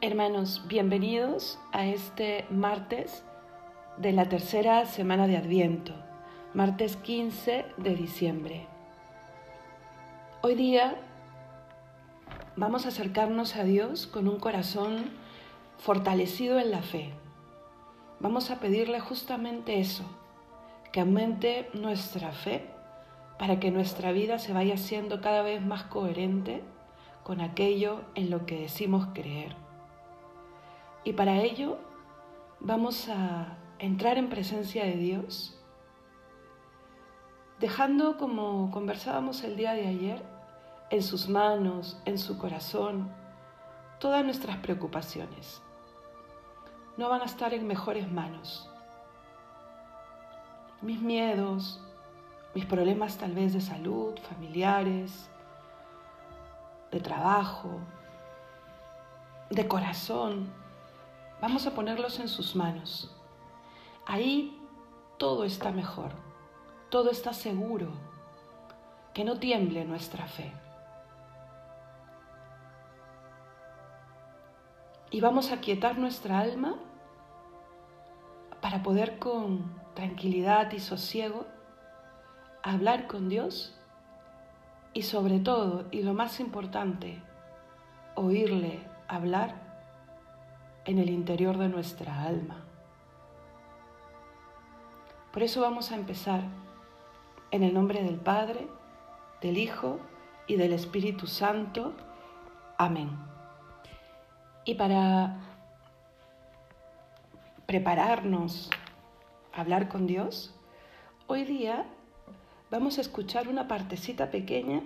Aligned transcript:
Hermanos, 0.00 0.62
bienvenidos 0.68 1.58
a 1.72 1.84
este 1.84 2.46
martes 2.50 3.24
de 3.96 4.12
la 4.12 4.28
tercera 4.28 4.86
semana 4.86 5.26
de 5.26 5.36
Adviento, 5.36 5.92
martes 6.54 6.94
15 6.94 7.64
de 7.78 7.96
diciembre. 7.96 8.68
Hoy 10.40 10.54
día 10.54 10.94
vamos 12.54 12.86
a 12.86 12.90
acercarnos 12.90 13.56
a 13.56 13.64
Dios 13.64 14.06
con 14.06 14.28
un 14.28 14.38
corazón 14.38 15.10
fortalecido 15.78 16.60
en 16.60 16.70
la 16.70 16.82
fe. 16.82 17.10
Vamos 18.20 18.52
a 18.52 18.60
pedirle 18.60 19.00
justamente 19.00 19.80
eso, 19.80 20.04
que 20.92 21.00
aumente 21.00 21.70
nuestra 21.74 22.30
fe 22.30 22.70
para 23.36 23.58
que 23.58 23.72
nuestra 23.72 24.12
vida 24.12 24.38
se 24.38 24.52
vaya 24.52 24.76
siendo 24.76 25.20
cada 25.20 25.42
vez 25.42 25.60
más 25.60 25.82
coherente 25.82 26.62
con 27.24 27.40
aquello 27.40 28.02
en 28.14 28.30
lo 28.30 28.46
que 28.46 28.60
decimos 28.60 29.08
creer. 29.12 29.67
Y 31.04 31.12
para 31.12 31.36
ello 31.36 31.78
vamos 32.60 33.08
a 33.08 33.56
entrar 33.78 34.18
en 34.18 34.28
presencia 34.28 34.84
de 34.84 34.96
Dios, 34.96 35.58
dejando, 37.60 38.16
como 38.18 38.70
conversábamos 38.70 39.42
el 39.44 39.56
día 39.56 39.72
de 39.72 39.86
ayer, 39.86 40.22
en 40.90 41.02
sus 41.02 41.28
manos, 41.28 42.00
en 42.04 42.18
su 42.18 42.38
corazón, 42.38 43.10
todas 43.98 44.24
nuestras 44.24 44.56
preocupaciones. 44.58 45.62
No 46.96 47.08
van 47.08 47.22
a 47.22 47.26
estar 47.26 47.54
en 47.54 47.66
mejores 47.66 48.10
manos. 48.10 48.70
Mis 50.80 51.00
miedos, 51.00 51.80
mis 52.54 52.64
problemas 52.64 53.18
tal 53.18 53.32
vez 53.32 53.52
de 53.52 53.60
salud, 53.60 54.18
familiares, 54.28 55.28
de 56.90 57.00
trabajo, 57.00 57.80
de 59.50 59.68
corazón, 59.68 60.48
Vamos 61.40 61.66
a 61.66 61.74
ponerlos 61.74 62.18
en 62.18 62.28
sus 62.28 62.56
manos. 62.56 63.14
Ahí 64.06 64.60
todo 65.18 65.44
está 65.44 65.70
mejor, 65.70 66.10
todo 66.90 67.10
está 67.10 67.32
seguro, 67.32 67.92
que 69.14 69.24
no 69.24 69.38
tiemble 69.38 69.84
nuestra 69.84 70.26
fe. 70.26 70.52
Y 75.10 75.20
vamos 75.20 75.52
a 75.52 75.60
quietar 75.60 75.98
nuestra 75.98 76.40
alma 76.40 76.74
para 78.60 78.82
poder 78.82 79.18
con 79.18 79.80
tranquilidad 79.94 80.72
y 80.72 80.80
sosiego 80.80 81.46
hablar 82.62 83.06
con 83.06 83.28
Dios 83.28 83.78
y 84.92 85.02
sobre 85.02 85.38
todo, 85.38 85.86
y 85.92 86.02
lo 86.02 86.14
más 86.14 86.40
importante, 86.40 87.22
oírle 88.16 88.80
hablar 89.06 89.67
en 90.88 90.98
el 90.98 91.10
interior 91.10 91.58
de 91.58 91.68
nuestra 91.68 92.22
alma. 92.22 92.64
Por 95.34 95.42
eso 95.42 95.60
vamos 95.60 95.92
a 95.92 95.96
empezar 95.96 96.40
en 97.50 97.62
el 97.62 97.74
nombre 97.74 98.02
del 98.02 98.16
Padre, 98.16 98.66
del 99.42 99.58
Hijo 99.58 100.00
y 100.46 100.56
del 100.56 100.72
Espíritu 100.72 101.26
Santo. 101.26 101.92
Amén. 102.78 103.10
Y 104.64 104.76
para 104.76 105.36
prepararnos 107.66 108.70
a 109.52 109.60
hablar 109.60 109.90
con 109.90 110.06
Dios, 110.06 110.54
hoy 111.26 111.44
día 111.44 111.84
vamos 112.70 112.96
a 112.96 113.02
escuchar 113.02 113.48
una 113.48 113.68
partecita 113.68 114.30
pequeña 114.30 114.80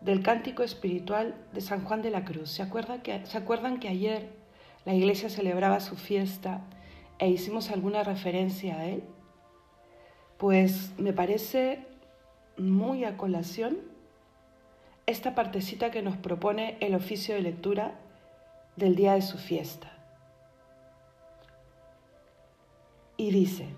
del 0.00 0.22
cántico 0.22 0.62
espiritual 0.62 1.34
de 1.52 1.60
San 1.60 1.84
Juan 1.84 2.00
de 2.00 2.12
la 2.12 2.24
Cruz. 2.24 2.48
¿Se, 2.48 2.66
que, 3.02 3.26
¿Se 3.26 3.36
acuerdan 3.36 3.78
que 3.78 3.88
ayer 3.88 4.37
la 4.84 4.94
iglesia 4.94 5.28
celebraba 5.28 5.80
su 5.80 5.96
fiesta 5.96 6.62
e 7.18 7.28
hicimos 7.28 7.70
alguna 7.70 8.02
referencia 8.04 8.78
a 8.78 8.86
él, 8.86 9.02
pues 10.38 10.92
me 10.98 11.12
parece 11.12 11.84
muy 12.56 13.04
a 13.04 13.16
colación 13.16 13.78
esta 15.06 15.34
partecita 15.34 15.90
que 15.90 16.02
nos 16.02 16.16
propone 16.16 16.76
el 16.80 16.94
oficio 16.94 17.34
de 17.34 17.42
lectura 17.42 17.98
del 18.76 18.94
día 18.94 19.14
de 19.14 19.22
su 19.22 19.38
fiesta. 19.38 19.90
Y 23.16 23.30
dice, 23.30 23.68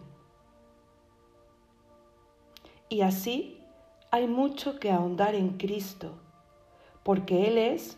y 2.88 3.02
así 3.02 3.58
hay 4.10 4.26
mucho 4.26 4.78
que 4.78 4.90
ahondar 4.90 5.34
en 5.34 5.56
Cristo, 5.56 6.18
porque 7.02 7.46
Él 7.46 7.56
es 7.56 7.96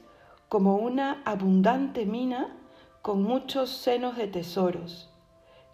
como 0.49 0.77
una 0.77 1.23
abundante 1.25 2.05
mina 2.05 2.57
con 3.03 3.25
muchos 3.25 3.69
senos 3.69 4.17
de 4.17 4.29
tesoros, 4.29 5.11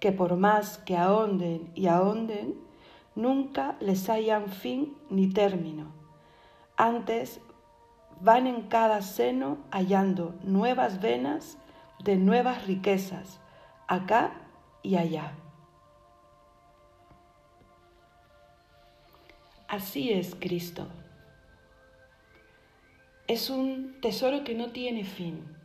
que 0.01 0.13
por 0.13 0.37
más 0.37 0.79
que 0.79 0.97
ahonden 0.97 1.71
y 1.75 1.87
ahonden, 1.87 2.55
nunca 3.15 3.77
les 3.81 4.09
hayan 4.09 4.49
fin 4.49 4.97
ni 5.11 5.29
término. 5.29 5.93
Antes 6.79 7.41
van 8.21 8.47
en 8.47 8.63
cada 8.63 9.03
seno 9.03 9.59
hallando 9.71 10.35
nuevas 10.43 11.03
venas 11.03 11.59
de 12.03 12.17
nuevas 12.17 12.67
riquezas, 12.67 13.41
acá 13.87 14.33
y 14.83 14.97
allá. 14.97 15.35
Así 19.69 20.13
es 20.13 20.35
Cristo. 20.35 20.87
Es 23.27 23.51
un 23.51 24.01
tesoro 24.01 24.45
que 24.45 24.55
no 24.55 24.71
tiene 24.71 25.05
fin 25.05 25.58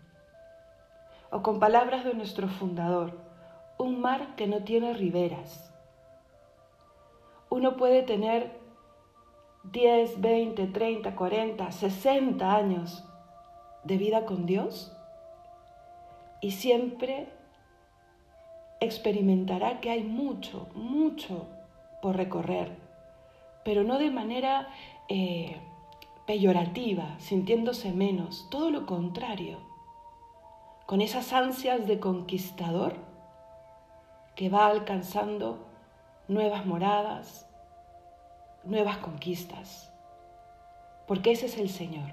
o 1.34 1.42
con 1.42 1.60
palabras 1.60 2.06
de 2.06 2.14
nuestro 2.14 2.48
fundador, 2.48 3.20
un 3.80 4.00
mar 4.00 4.36
que 4.36 4.46
no 4.46 4.64
tiene 4.64 4.94
riberas. 4.94 5.74
Uno 7.50 7.76
puede 7.76 8.04
tener 8.04 8.60
10, 9.64 10.22
20, 10.22 10.68
30, 10.68 11.16
40, 11.16 11.72
60 11.72 12.56
años 12.56 13.04
de 13.84 13.98
vida 13.98 14.26
con 14.26 14.46
Dios 14.46 14.96
y 16.40 16.52
siempre 16.52 17.30
experimentará 18.80 19.82
que 19.82 19.90
hay 19.90 20.04
mucho, 20.04 20.68
mucho 20.76 21.48
por 22.04 22.16
recorrer, 22.16 22.78
pero 23.66 23.84
no 23.84 23.98
de 23.98 24.12
manera 24.12 24.68
eh, 25.10 25.60
peyorativa, 26.28 27.16
sintiéndose 27.18 27.92
menos, 27.92 28.48
todo 28.52 28.70
lo 28.70 28.86
contrario 28.86 29.73
con 30.86 31.02
esas 31.02 31.32
ansias 31.32 31.88
de 31.88 32.00
conquistador 32.00 32.96
que 34.36 34.50
va 34.50 34.68
alcanzando 34.68 35.66
nuevas 36.28 36.66
moradas, 36.66 37.48
nuevas 38.64 38.98
conquistas, 38.98 39.94
porque 41.08 41.32
ese 41.32 41.46
es 41.46 41.58
el 41.58 41.70
Señor. 41.70 42.10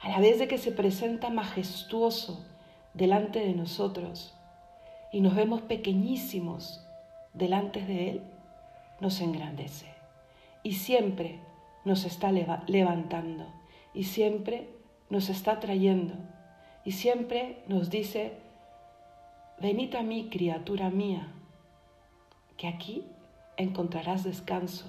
A 0.00 0.08
la 0.08 0.20
vez 0.20 0.38
de 0.38 0.46
que 0.46 0.58
se 0.58 0.72
presenta 0.72 1.30
majestuoso 1.30 2.44
delante 2.94 3.40
de 3.40 3.54
nosotros 3.54 4.34
y 5.10 5.20
nos 5.20 5.34
vemos 5.34 5.62
pequeñísimos 5.62 6.86
delante 7.32 7.84
de 7.84 8.10
Él, 8.10 8.22
nos 9.00 9.20
engrandece 9.20 9.86
y 10.62 10.74
siempre 10.74 11.40
nos 11.84 12.04
está 12.04 12.30
levantando 12.32 13.46
y 13.94 14.04
siempre 14.04 14.70
nos 15.10 15.28
está 15.28 15.60
trayendo 15.60 16.14
y 16.86 16.92
siempre 16.92 17.64
nos 17.66 17.90
dice, 17.90 18.38
venid 19.58 19.96
a 19.96 20.02
mí, 20.02 20.28
criatura 20.30 20.88
mía, 20.88 21.32
que 22.56 22.68
aquí 22.68 23.04
encontrarás 23.56 24.22
descanso, 24.22 24.86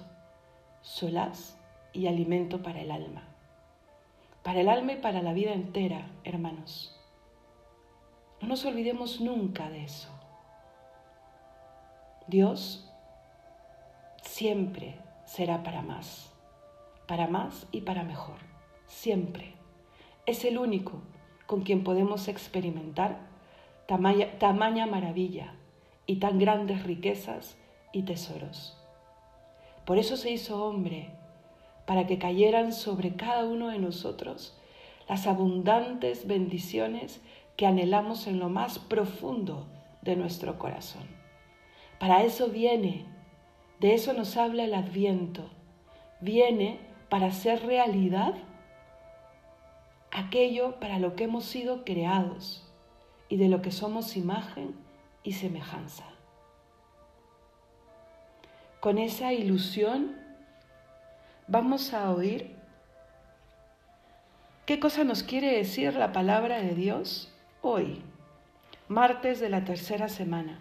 solaz 0.82 1.58
y 1.94 2.06
alimento 2.06 2.62
para 2.62 2.82
el 2.82 2.92
alma. 2.92 3.24
Para 4.44 4.62
el 4.62 4.70
alma 4.70 4.94
y 4.94 4.98
para 4.98 5.24
la 5.24 5.34
vida 5.34 5.54
entera, 5.54 6.12
hermanos. 6.24 6.96
No 8.42 8.48
nos 8.48 8.64
olvidemos 8.64 9.20
nunca 9.20 9.68
de 9.72 9.84
eso. 9.84 10.10
Dios 12.28 12.94
siempre 14.22 15.00
será 15.26 15.64
para 15.64 15.82
más, 15.82 16.32
para 17.08 17.26
más 17.26 17.66
y 17.72 17.82
para 17.82 18.04
mejor, 18.04 18.38
siempre. 18.86 19.56
Es 20.28 20.46
el 20.46 20.60
único 20.60 21.02
con 21.48 21.62
quien 21.62 21.84
podemos 21.84 22.28
experimentar 22.28 23.18
tamaña, 23.88 24.86
maravilla 24.86 25.54
y 26.06 26.18
tan 26.18 26.38
grandes 26.38 26.84
riquezas 26.84 27.58
y 27.94 28.04
tesoros. 28.04 28.78
Por 29.86 29.98
eso 29.98 30.18
se 30.18 30.30
hizo 30.30 30.64
hombre, 30.64 31.10
para 31.86 32.06
que 32.06 32.20
cayeran 32.20 32.74
sobre 32.74 33.16
cada 33.16 33.46
uno 33.46 33.70
de 33.70 33.80
nosotros 33.80 34.60
las 35.08 35.26
abundantes 35.26 36.28
bendiciones 36.28 37.22
que 37.56 37.66
anhelamos 37.66 38.28
en 38.28 38.40
lo 38.40 38.50
más 38.50 38.78
profundo 38.78 39.66
de 40.02 40.18
nuestro 40.18 40.60
corazón. 40.60 41.04
Para 41.98 42.24
eso 42.24 42.50
viene, 42.50 43.06
de 43.80 43.94
eso 43.94 44.12
nos 44.12 44.36
habla 44.36 44.66
el 44.66 44.74
adviento, 44.74 45.50
viene 46.20 46.80
para 47.10 47.28
hacer 47.28 47.66
realidad 47.66 48.34
aquello 50.18 50.80
para 50.80 51.00
lo 51.00 51.16
que 51.16 51.26
hemos 51.26 51.46
sido 51.46 51.84
creados, 51.86 52.68
y 53.30 53.38
de 53.38 53.50
lo 53.50 53.62
que 53.62 53.72
somos 53.72 54.16
imagen 54.16 54.76
y 55.24 55.34
semejanza. 55.34 56.06
Con 58.80 58.98
esa 58.98 59.34
ilusión 59.34 60.16
vamos 61.48 61.94
a 61.94 62.12
oír 62.12 62.56
qué 64.66 64.80
cosa 64.80 65.04
nos 65.04 65.24
quiere 65.24 65.58
decir 65.58 65.96
la 65.96 66.12
palabra 66.12 66.60
de 66.62 66.74
Dios 66.76 67.34
hoy, 67.62 68.02
martes 68.88 69.40
de 69.40 69.50
la 69.50 69.66
tercera 69.66 70.08
semana. 70.08 70.60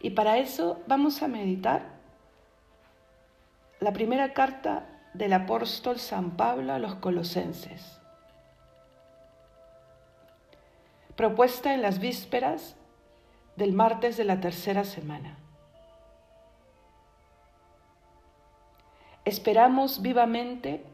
Y 0.00 0.10
para 0.10 0.38
eso 0.38 0.80
vamos 0.86 1.22
a 1.22 1.28
meditar 1.28 1.98
la 3.80 3.92
primera 3.92 4.32
carta 4.32 4.86
del 5.14 5.32
apóstol 5.32 5.98
San 5.98 6.36
Pablo 6.36 6.72
a 6.72 6.78
los 6.78 6.96
colosenses, 6.96 7.97
propuesta 11.18 11.74
en 11.74 11.82
las 11.82 11.98
vísperas 11.98 12.76
del 13.56 13.72
martes 13.72 14.16
de 14.16 14.22
la 14.22 14.40
tercera 14.40 14.84
semana. 14.84 15.36
Esperamos 19.24 20.00
vivamente 20.00 20.84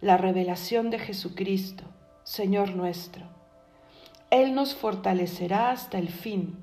la 0.00 0.16
revelación 0.18 0.90
de 0.90 1.00
Jesucristo, 1.00 1.82
Señor 2.22 2.76
nuestro. 2.76 3.24
Él 4.30 4.54
nos 4.54 4.76
fortalecerá 4.76 5.72
hasta 5.72 5.98
el 5.98 6.10
fin, 6.10 6.56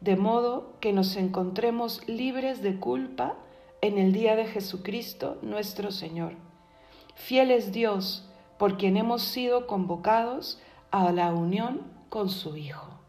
de 0.00 0.16
modo 0.16 0.78
que 0.80 0.94
nos 0.94 1.14
encontremos 1.16 2.08
libres 2.08 2.62
de 2.62 2.80
culpa 2.80 3.34
en 3.82 3.98
el 3.98 4.14
día 4.14 4.34
de 4.34 4.46
Jesucristo 4.46 5.36
nuestro 5.42 5.90
Señor. 5.90 6.32
Fiel 7.16 7.50
es 7.50 7.70
Dios 7.70 8.26
por 8.56 8.78
quien 8.78 8.96
hemos 8.96 9.20
sido 9.20 9.66
convocados 9.66 10.58
a 10.90 11.12
la 11.12 11.34
unión 11.34 11.94
con 12.08 12.28
su 12.28 12.56
Hijo. 12.56 13.00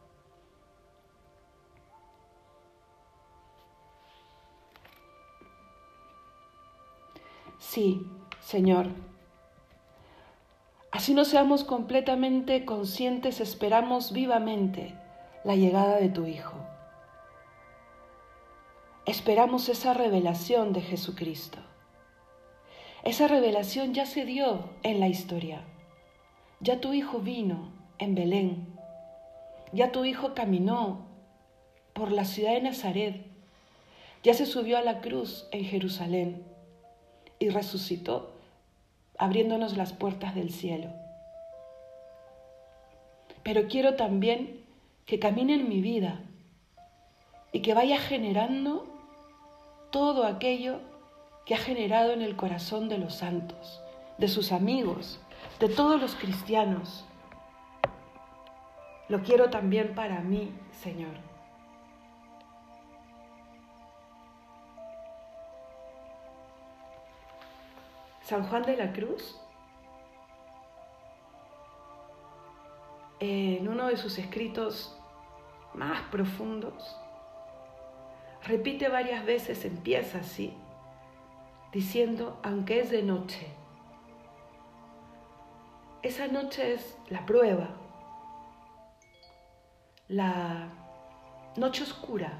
Sí, 7.59 8.01
Señor. 8.39 8.87
Así 10.91 11.13
no 11.13 11.25
seamos 11.25 11.63
completamente 11.63 12.65
conscientes, 12.65 13.39
esperamos 13.39 14.13
vivamente 14.13 14.95
la 15.43 15.55
llegada 15.55 15.97
de 15.97 16.09
tu 16.09 16.25
Hijo. 16.25 16.55
Esperamos 19.05 19.69
esa 19.69 19.93
revelación 19.93 20.73
de 20.73 20.81
Jesucristo. 20.81 21.59
Esa 23.03 23.27
revelación 23.27 23.93
ya 23.93 24.05
se 24.05 24.25
dio 24.25 24.69
en 24.83 24.99
la 24.99 25.07
historia. 25.07 25.61
Ya 26.59 26.81
tu 26.81 26.93
Hijo 26.93 27.19
vino 27.19 27.71
en 27.99 28.15
Belén. 28.15 28.76
Ya 29.77 29.91
tu 29.91 30.05
Hijo 30.05 30.33
caminó 30.33 31.05
por 31.93 32.11
la 32.11 32.25
ciudad 32.25 32.53
de 32.53 32.61
Nazaret. 32.61 33.23
Ya 34.23 34.33
se 34.33 34.47
subió 34.47 34.79
a 34.79 34.81
la 34.81 35.01
cruz 35.01 35.47
en 35.51 35.65
Jerusalén 35.65 36.43
y 37.37 37.49
resucitó 37.49 38.31
abriéndonos 39.19 39.77
las 39.77 39.93
puertas 39.93 40.33
del 40.33 40.51
cielo. 40.51 40.89
Pero 43.43 43.67
quiero 43.67 43.93
también 43.93 44.65
que 45.05 45.19
camine 45.19 45.53
en 45.53 45.69
mi 45.69 45.79
vida 45.79 46.21
y 47.51 47.61
que 47.61 47.75
vaya 47.75 47.99
generando 47.99 48.87
todo 49.91 50.25
aquello 50.25 50.79
que 51.45 51.53
ha 51.53 51.59
generado 51.59 52.13
en 52.13 52.23
el 52.23 52.35
corazón 52.35 52.89
de 52.89 52.97
los 52.97 53.13
santos, 53.13 53.79
de 54.17 54.27
sus 54.27 54.51
amigos, 54.51 55.19
de 55.59 55.69
todos 55.69 56.01
los 56.01 56.15
cristianos. 56.15 57.05
Lo 59.09 59.21
quiero 59.23 59.49
también 59.49 59.95
para 59.95 60.19
mí, 60.19 60.53
Señor. 60.71 61.15
San 68.21 68.43
Juan 68.49 68.63
de 68.63 68.75
la 68.75 68.91
Cruz, 68.91 69.39
en 73.21 73.65
uno 73.69 73.87
de 73.87 73.95
sus 73.95 74.17
escritos 74.17 74.99
más 75.73 76.01
profundos, 76.11 76.99
repite 78.43 78.89
varias 78.89 79.25
veces, 79.25 79.63
empieza 79.63 80.17
así, 80.17 80.53
diciendo, 81.71 82.37
aunque 82.43 82.81
es 82.81 82.89
de 82.89 83.03
noche. 83.03 83.47
Esa 86.01 86.27
noche 86.27 86.73
es 86.73 86.97
la 87.07 87.25
prueba, 87.25 87.69
la 90.07 90.69
noche 91.57 91.83
oscura. 91.83 92.39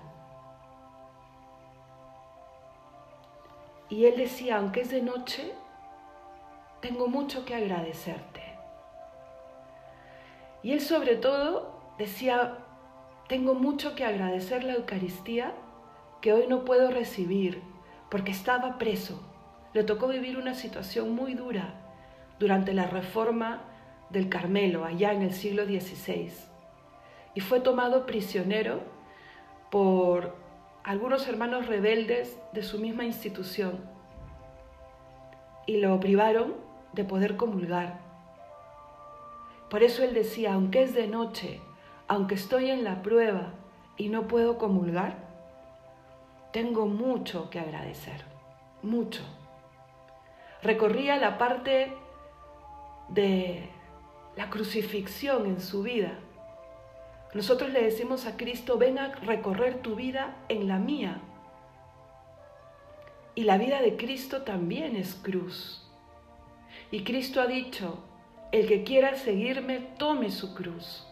Y 3.90 4.06
él 4.06 4.18
decía, 4.18 4.58
aunque 4.58 4.82
es 4.82 4.90
de 4.90 5.02
noche, 5.02 5.54
tengo 6.82 7.08
mucho 7.08 7.46
que 7.46 7.56
agradecerte. 7.56 8.44
Y 10.64 10.74
él 10.74 10.82
sobre 10.82 11.16
todo 11.16 11.94
decía, 11.98 12.58
tengo 13.28 13.54
mucho 13.54 13.96
que 13.96 14.06
agradecer 14.06 14.64
la 14.64 14.74
Eucaristía 14.74 15.54
que 16.22 16.34
hoy 16.34 16.48
no 16.48 16.66
puedo 16.66 16.92
recibir 16.92 17.62
porque 18.10 18.32
estaba 18.32 18.78
preso. 18.78 19.22
Le 19.74 19.84
tocó 19.84 20.08
vivir 20.08 20.38
una 20.38 20.54
situación 20.54 21.14
muy 21.14 21.34
dura 21.34 21.74
durante 22.40 22.74
la 22.74 22.88
reforma 22.88 23.64
del 24.10 24.30
Carmelo, 24.30 24.86
allá 24.86 25.12
en 25.12 25.22
el 25.22 25.34
siglo 25.34 25.66
XVI. 25.66 26.32
Y 27.38 27.40
fue 27.40 27.60
tomado 27.60 28.08
prisionero 28.08 28.80
por 29.70 30.34
algunos 30.84 31.28
hermanos 31.28 31.68
rebeldes 31.68 32.36
de 32.52 32.64
su 32.64 32.80
misma 32.80 33.06
institución. 33.06 33.88
Y 35.68 35.78
lo 35.78 36.00
privaron 36.00 36.56
de 36.94 37.04
poder 37.04 37.38
comulgar. 37.38 38.00
Por 39.70 39.84
eso 39.84 40.04
él 40.04 40.16
decía, 40.16 40.56
aunque 40.56 40.82
es 40.82 40.96
de 40.96 41.06
noche, 41.06 41.62
aunque 42.08 42.34
estoy 42.34 42.72
en 42.72 42.84
la 42.84 43.04
prueba 43.04 43.54
y 43.98 44.10
no 44.10 44.28
puedo 44.28 44.58
comulgar, 44.58 45.18
tengo 46.52 46.88
mucho 46.88 47.52
que 47.52 47.60
agradecer, 47.60 48.26
mucho. 48.82 49.22
Recorría 50.64 51.18
la 51.18 51.38
parte 51.38 51.94
de 53.10 53.70
la 54.36 54.50
crucifixión 54.50 55.46
en 55.46 55.62
su 55.62 55.84
vida. 55.84 56.18
Nosotros 57.38 57.72
le 57.72 57.84
decimos 57.84 58.26
a 58.26 58.36
Cristo, 58.36 58.80
ven 58.80 58.98
a 58.98 59.14
recorrer 59.14 59.84
tu 59.84 59.94
vida 59.94 60.36
en 60.50 60.68
la 60.68 60.80
mía. 60.80 61.22
Y 63.36 63.44
la 63.44 63.60
vida 63.60 63.80
de 63.80 63.96
Cristo 63.96 64.42
también 64.42 64.96
es 64.96 65.14
cruz. 65.14 65.88
Y 66.90 67.04
Cristo 67.04 67.40
ha 67.40 67.46
dicho, 67.46 68.00
el 68.52 68.68
que 68.68 68.84
quiera 68.84 69.14
seguirme, 69.14 69.78
tome 70.00 70.32
su 70.32 70.56
cruz. 70.56 71.06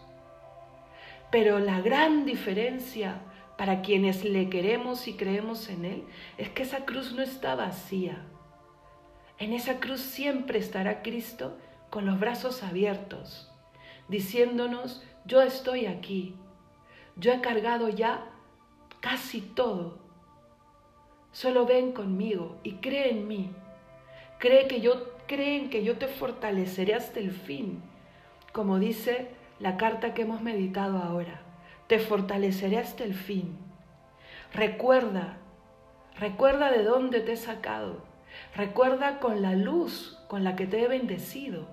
Pero 1.29 1.59
la 1.59 1.79
gran 1.81 2.25
diferencia 2.25 3.21
para 3.55 3.83
quienes 3.83 4.25
le 4.25 4.49
queremos 4.49 5.07
y 5.07 5.13
creemos 5.13 5.69
en 5.69 5.85
Él, 5.85 6.05
es 6.39 6.49
que 6.49 6.63
esa 6.63 6.85
cruz 6.85 7.13
no 7.13 7.21
está 7.21 7.53
vacía. 7.53 8.25
En 9.37 9.53
esa 9.53 9.79
cruz 9.79 10.01
siempre 10.01 10.57
estará 10.57 11.03
Cristo 11.03 11.55
con 11.91 12.07
los 12.07 12.19
brazos 12.19 12.63
abiertos, 12.63 13.53
diciéndonos, 14.07 15.03
yo 15.25 15.41
estoy 15.41 15.85
aquí, 15.85 16.35
yo 17.15 17.31
he 17.31 17.41
cargado 17.41 17.89
ya 17.89 18.27
casi 18.99 19.41
todo. 19.41 19.99
Solo 21.31 21.65
ven 21.65 21.91
conmigo 21.91 22.57
y 22.63 22.75
cree 22.75 23.11
en 23.11 23.27
mí. 23.27 23.51
Cree 24.39 24.67
que 24.67 24.81
yo 24.81 25.15
creen 25.27 25.69
que 25.69 25.83
yo 25.83 25.97
te 25.97 26.07
fortaleceré 26.07 26.93
hasta 26.93 27.19
el 27.19 27.31
fin, 27.31 27.81
como 28.53 28.79
dice 28.79 29.29
la 29.59 29.75
carta 29.77 30.13
que 30.13 30.21
hemos 30.21 30.41
meditado 30.41 30.97
ahora 30.99 31.45
te 31.87 31.99
fortaleceré 31.99 32.79
hasta 32.79 33.03
el 33.03 33.13
fin. 33.13 33.57
Recuerda, 34.53 35.37
recuerda 36.17 36.71
de 36.71 36.83
dónde 36.83 37.19
te 37.21 37.33
he 37.33 37.37
sacado. 37.37 38.03
Recuerda 38.55 39.19
con 39.19 39.41
la 39.41 39.53
luz 39.53 40.19
con 40.27 40.43
la 40.43 40.55
que 40.55 40.67
te 40.67 40.81
he 40.81 40.87
bendecido. 40.87 41.67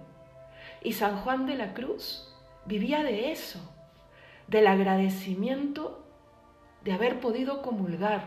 Y 0.82 0.94
San 0.94 1.18
Juan 1.18 1.46
de 1.46 1.56
la 1.56 1.74
Cruz 1.74 2.31
vivía 2.64 3.02
de 3.02 3.32
eso, 3.32 3.60
del 4.46 4.66
agradecimiento 4.66 6.04
de 6.84 6.92
haber 6.92 7.20
podido 7.20 7.62
comulgar 7.62 8.24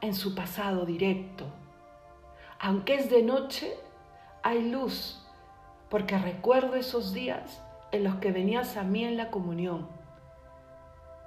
en 0.00 0.14
su 0.14 0.34
pasado 0.34 0.86
directo. 0.86 1.46
Aunque 2.58 2.94
es 2.94 3.10
de 3.10 3.22
noche, 3.22 3.72
hay 4.42 4.68
luz, 4.70 5.24
porque 5.88 6.18
recuerdo 6.18 6.74
esos 6.74 7.12
días 7.12 7.62
en 7.92 8.04
los 8.04 8.16
que 8.16 8.32
venías 8.32 8.76
a 8.76 8.82
mí 8.82 9.04
en 9.04 9.16
la 9.16 9.30
comunión 9.30 9.98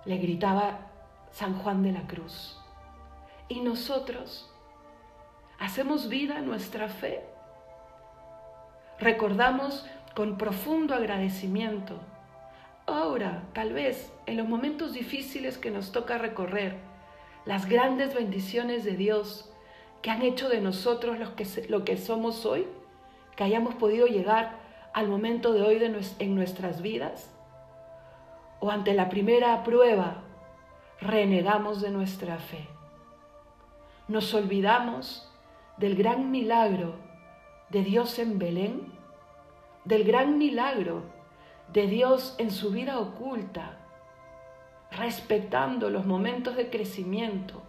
le 0.06 0.18
gritaba 0.18 0.80
San 1.32 1.58
Juan 1.60 1.84
de 1.84 1.92
la 1.92 2.08
Cruz. 2.08 2.60
Y 3.48 3.62
nosotros 3.62 4.50
hacemos 5.60 6.10
vida 6.10 6.42
nuestra 6.42 6.88
fe. 6.88 7.24
Recordamos 9.00 9.86
con 10.16 10.38
profundo 10.38 10.94
agradecimiento, 10.94 12.00
ahora, 12.86 13.44
tal 13.54 13.74
vez, 13.74 14.12
en 14.26 14.38
los 14.38 14.48
momentos 14.48 14.94
difíciles 14.94 15.58
que 15.58 15.72
nos 15.72 15.92
toca 15.92 16.18
recorrer, 16.18 16.78
las 17.46 17.68
grandes 17.68 18.14
bendiciones 18.14 18.84
de 18.84 18.96
Dios 18.96 19.52
que 20.02 20.10
han 20.10 20.22
hecho 20.22 20.50
de 20.50 20.62
nosotros 20.62 21.18
que, 21.36 21.68
lo 21.70 21.86
que 21.86 21.98
somos 21.98 22.46
hoy, 22.46 22.68
que 23.36 23.44
hayamos 23.44 23.76
podido 23.76 24.08
llegar 24.08 24.60
al 24.94 25.08
momento 25.08 25.54
de 25.54 25.62
hoy 25.62 25.80
de 25.80 26.02
en 26.20 26.36
nuestras 26.36 26.82
vidas? 26.82 27.32
¿O 28.60 28.70
ante 28.70 28.94
la 28.94 29.10
primera 29.10 29.64
prueba 29.64 30.24
renegamos 31.00 31.82
de 31.82 31.92
nuestra 31.92 32.38
fe? 32.38 32.68
¿Nos 34.08 34.34
olvidamos 34.34 35.32
del 35.78 35.96
gran 35.96 36.32
milagro 36.32 36.96
de 37.70 37.84
Dios 37.84 38.20
en 38.20 38.38
Belén? 38.38 39.01
¿Del 39.84 40.04
gran 40.04 40.38
milagro 40.38 41.02
de 41.74 41.88
Dios 41.88 42.36
en 42.38 42.52
su 42.52 42.70
vida 42.70 43.00
oculta? 43.00 43.80
Respetando 44.92 45.90
los 45.90 46.06
momentos 46.06 46.56
de 46.56 46.70
crecimiento. 46.70 47.64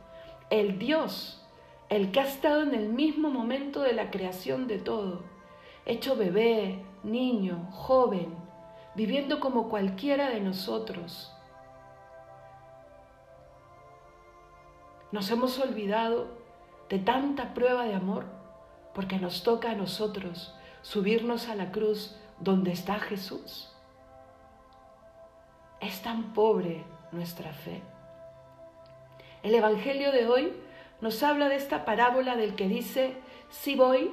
El 0.51 0.79
Dios, 0.79 1.43
el 1.89 2.13
que 2.13 2.21
ha 2.21 2.25
estado 2.25 2.65
en 2.65 2.75
el 2.75 2.91
mismo 2.91 3.31
momento 3.31 3.81
de 3.81 3.95
la 3.95 4.11
creación 4.11 4.67
de 4.67 4.79
todo, 4.79 5.23
hecho 5.87 6.15
bebé, 6.15 6.85
niño, 7.03 7.67
joven, 7.71 8.35
viviendo 8.95 9.41
como 9.41 9.71
cualquiera 9.71 10.29
de 10.29 10.41
nosotros. 10.41 11.35
Nos 15.13 15.31
hemos 15.31 15.59
olvidado 15.59 16.27
de 16.91 16.99
tanta 16.99 17.55
prueba 17.55 17.85
de 17.85 17.95
amor 17.95 18.27
porque 18.93 19.19
nos 19.19 19.43
toca 19.43 19.71
a 19.71 19.75
nosotros 19.75 20.55
subirnos 20.83 21.49
a 21.49 21.55
la 21.55 21.73
cruz 21.73 22.17
donde 22.39 22.73
está 22.73 22.99
Jesús. 22.99 23.73
Es 25.81 26.03
tan 26.03 26.33
pobre 26.33 26.85
nuestra 27.13 27.53
fe. 27.53 27.83
El 29.43 29.55
Evangelio 29.55 30.13
de 30.13 30.27
hoy 30.27 30.53
nos 31.01 31.23
habla 31.23 31.49
de 31.49 31.57
esta 31.57 31.85
parábola 31.85 32.37
del 32.37 32.55
que 32.55 32.69
dice, 32.69 33.17
sí 33.49 33.75
voy, 33.75 34.13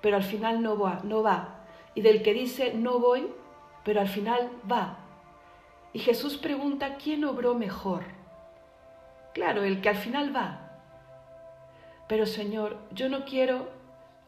pero 0.00 0.16
al 0.16 0.24
final 0.24 0.62
no 0.62 0.78
va, 0.78 1.00
no 1.04 1.22
va. 1.22 1.60
Y 1.94 2.00
del 2.00 2.22
que 2.22 2.34
dice, 2.34 2.74
no 2.74 2.98
voy, 2.98 3.32
pero 3.84 4.00
al 4.00 4.08
final 4.08 4.50
va. 4.70 4.98
Y 5.92 6.00
Jesús 6.00 6.36
pregunta, 6.36 6.96
¿quién 6.96 7.24
obró 7.24 7.54
mejor? 7.54 8.04
Claro, 9.32 9.62
el 9.62 9.80
que 9.80 9.88
al 9.88 9.96
final 9.96 10.34
va. 10.34 10.80
Pero 12.08 12.26
Señor, 12.26 12.78
yo 12.90 13.08
no 13.08 13.24
quiero 13.24 13.75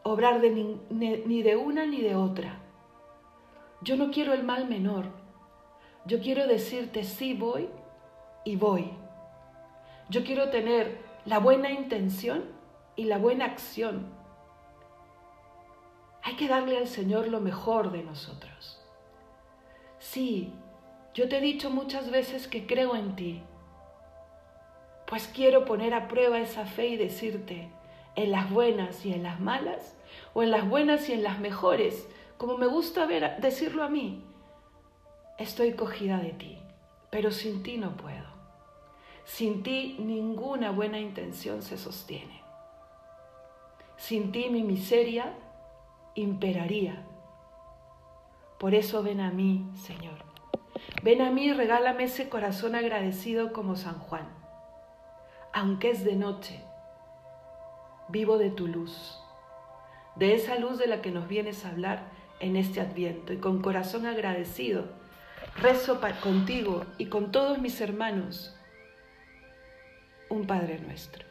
obrar 0.03 0.41
de 0.41 0.51
ni, 0.51 0.81
ni 0.89 1.41
de 1.41 1.55
una 1.55 1.85
ni 1.85 2.01
de 2.01 2.15
otra. 2.15 2.59
Yo 3.81 3.95
no 3.95 4.11
quiero 4.11 4.33
el 4.33 4.43
mal 4.43 4.67
menor. 4.67 5.05
Yo 6.05 6.19
quiero 6.19 6.47
decirte 6.47 7.03
sí 7.03 7.33
voy 7.33 7.69
y 8.43 8.55
voy. 8.55 8.91
Yo 10.09 10.23
quiero 10.23 10.49
tener 10.49 10.99
la 11.25 11.39
buena 11.39 11.71
intención 11.71 12.45
y 12.95 13.05
la 13.05 13.17
buena 13.17 13.45
acción 13.45 14.19
hay 16.29 16.35
que 16.35 16.47
darle 16.47 16.77
al 16.77 16.87
Señor 16.87 17.27
lo 17.27 17.39
mejor 17.39 17.91
de 17.91 18.03
nosotros. 18.03 18.79
Sí, 19.97 20.53
yo 21.13 21.27
te 21.27 21.37
he 21.37 21.41
dicho 21.41 21.69
muchas 21.69 22.11
veces 22.11 22.47
que 22.47 22.65
creo 22.65 22.95
en 22.95 23.15
ti, 23.15 23.41
pues 25.07 25.27
quiero 25.27 25.65
poner 25.65 25.93
a 25.93 26.07
prueba 26.07 26.39
esa 26.39 26.65
fe 26.65 26.87
y 26.89 26.97
decirte, 26.97 27.71
en 28.19 28.31
las 28.31 28.49
buenas 28.51 29.05
y 29.05 29.13
en 29.13 29.23
las 29.23 29.39
malas, 29.39 29.95
o 30.33 30.43
en 30.43 30.51
las 30.51 30.67
buenas 30.67 31.07
y 31.07 31.13
en 31.13 31.23
las 31.23 31.39
mejores, 31.39 32.09
como 32.37 32.57
me 32.57 32.67
gusta 32.67 33.07
decirlo 33.07 33.83
a 33.83 33.89
mí, 33.89 34.23
estoy 35.37 35.73
cogida 35.73 36.17
de 36.17 36.31
ti, 36.31 36.57
pero 37.09 37.31
sin 37.31 37.63
ti 37.63 37.77
no 37.77 37.95
puedo. 37.95 38.27
Sin 39.23 39.63
ti 39.63 39.95
ninguna 39.99 40.71
buena 40.71 40.99
intención 40.99 41.61
se 41.61 41.77
sostiene. 41.77 42.41
Sin 43.95 44.33
ti 44.33 44.49
mi 44.49 44.63
miseria 44.63 45.33
imperaría. 46.15 47.05
Por 48.57 48.75
eso 48.75 49.01
ven 49.01 49.21
a 49.21 49.31
mí, 49.31 49.65
Señor. 49.75 50.17
Ven 51.03 51.21
a 51.21 51.31
mí 51.31 51.45
y 51.45 51.53
regálame 51.53 52.05
ese 52.05 52.27
corazón 52.27 52.75
agradecido 52.75 53.53
como 53.53 53.77
San 53.77 53.99
Juan. 53.99 54.27
Aunque 55.53 55.91
es 55.91 56.03
de 56.03 56.15
noche, 56.15 56.61
vivo 58.09 58.37
de 58.37 58.49
tu 58.49 58.67
luz, 58.67 59.19
de 60.15 60.35
esa 60.35 60.55
luz 60.55 60.77
de 60.77 60.87
la 60.87 61.01
que 61.01 61.11
nos 61.11 61.27
vienes 61.27 61.65
a 61.65 61.69
hablar 61.69 62.09
en 62.39 62.55
este 62.55 62.81
adviento 62.81 63.33
y 63.33 63.37
con 63.37 63.61
corazón 63.61 64.05
agradecido, 64.05 64.85
rezo 65.61 65.99
contigo 66.21 66.85
y 66.97 67.07
con 67.07 67.31
todos 67.31 67.59
mis 67.59 67.79
hermanos 67.81 68.55
un 70.29 70.45
Padre 70.45 70.79
nuestro. 70.79 71.25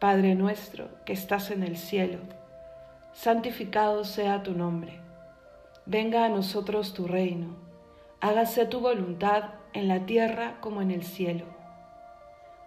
Padre 0.00 0.34
nuestro 0.34 0.88
que 1.04 1.12
estás 1.12 1.50
en 1.50 1.62
el 1.62 1.76
cielo 1.76 2.18
santificado 3.12 4.04
sea 4.04 4.42
tu 4.42 4.52
nombre. 4.52 5.00
Venga 5.86 6.24
a 6.24 6.28
nosotros 6.28 6.94
tu 6.94 7.06
reino. 7.06 7.56
Hágase 8.20 8.66
tu 8.66 8.80
voluntad 8.80 9.50
en 9.72 9.88
la 9.88 10.06
tierra 10.06 10.58
como 10.60 10.82
en 10.82 10.90
el 10.90 11.02
cielo. 11.02 11.44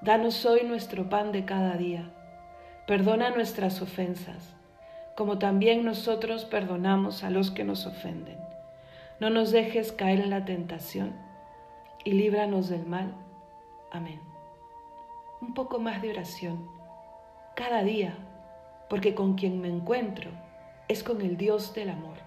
Danos 0.02 0.46
hoy 0.46 0.64
nuestro 0.64 1.10
pan 1.10 1.32
de 1.32 1.46
cada 1.46 1.76
día. 1.78 2.12
Perdona 2.88 3.32
nuestras 3.32 3.82
ofensas, 3.82 4.54
como 5.16 5.40
también 5.40 5.84
nosotros 5.84 6.46
perdonamos 6.46 7.24
a 7.24 7.32
los 7.32 7.50
que 7.50 7.64
nos 7.64 7.88
ofenden. 7.88 8.38
No 9.20 9.32
nos 9.32 9.52
dejes 9.52 9.92
caer 9.92 10.20
en 10.20 10.30
la 10.30 10.46
tentación 10.46 11.16
y 12.04 12.12
líbranos 12.12 12.70
del 12.70 12.86
mal. 12.86 13.12
Amén. 13.92 14.22
Un 15.42 15.56
poco 15.56 15.80
más 15.80 16.04
de 16.04 16.12
oración 16.12 16.70
cada 17.56 17.82
día 17.82 18.16
porque 18.88 19.16
con 19.16 19.34
quien 19.34 19.62
me 19.62 19.70
encuentro 19.70 20.30
es 20.88 21.02
con 21.02 21.22
el 21.22 21.38
Dios 21.38 21.74
del 21.74 21.90
amor, 21.90 22.18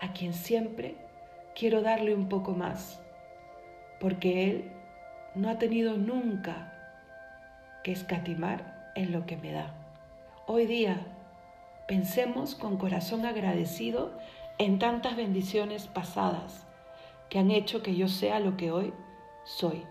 a 0.00 0.14
quien 0.14 0.32
siempre 0.32 0.96
quiero 1.54 1.82
darle 1.82 2.14
un 2.14 2.30
poco 2.30 2.52
más, 2.52 3.02
porque 4.00 4.50
Él 4.50 4.72
no 5.34 5.50
ha 5.50 5.58
tenido 5.58 5.98
nunca 5.98 6.72
que 7.82 7.92
escatimar 7.92 8.73
en 8.94 9.12
lo 9.12 9.26
que 9.26 9.36
me 9.36 9.52
da. 9.52 9.74
Hoy 10.46 10.66
día 10.66 11.00
pensemos 11.86 12.54
con 12.54 12.76
corazón 12.76 13.26
agradecido 13.26 14.12
en 14.58 14.78
tantas 14.78 15.16
bendiciones 15.16 15.86
pasadas 15.86 16.66
que 17.28 17.38
han 17.38 17.50
hecho 17.50 17.82
que 17.82 17.96
yo 17.96 18.08
sea 18.08 18.40
lo 18.40 18.56
que 18.56 18.70
hoy 18.70 18.92
soy. 19.44 19.84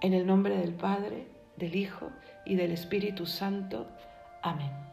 En 0.00 0.14
el 0.14 0.26
nombre 0.26 0.56
del 0.56 0.74
Padre, 0.74 1.26
del 1.56 1.74
Hijo 1.74 2.10
y 2.44 2.54
del 2.54 2.72
Espíritu 2.72 3.26
Santo. 3.26 3.88
Amén. 4.42 4.87